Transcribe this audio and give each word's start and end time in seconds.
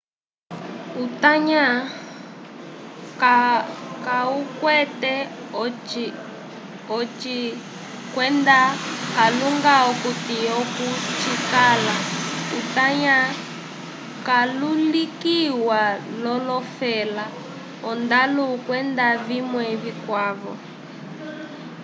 utanya 1.05 1.65
kawukwete 4.05 5.15
oci 7.05 7.39
kwenda 8.13 8.59
kalunga 9.15 9.73
akuti 9.89 10.37
oko 10.61 10.87
cikala 11.21 11.95
utanya 12.59 13.17
walulikiwa 14.27 15.81
l'olofela 16.21 17.25
ondalu 17.91 18.45
kwenda 18.65 19.07
vimwe 19.27 19.65
vikwavo 19.83 20.53